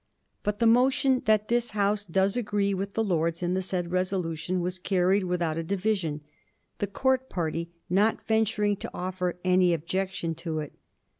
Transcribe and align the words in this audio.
But 0.41 0.57
the 0.57 0.65
motion 0.65 1.21
that' 1.27 1.47
this 1.47 1.69
House 1.77 2.05
does 2.05 2.35
agree 2.35 2.73
with 2.73 2.95
the 2.95 3.03
Lords 3.03 3.43
in 3.43 3.53
the 3.53 3.61
said 3.61 3.91
resolution' 3.91 4.59
was 4.59 4.79
carried 4.79 5.25
without 5.25 5.59
a 5.59 5.63
division, 5.63 6.21
the 6.79 6.87
court 6.87 7.29
party 7.29 7.69
not 7.87 8.19
venturing 8.25 8.75
to 8.77 8.89
offer 8.95 9.37
any 9.45 9.75
objection 9.75 10.33
to 10.33 10.57
it. 10.57 10.73